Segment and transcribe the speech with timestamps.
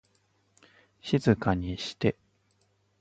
[1.03, 2.15] 静かにして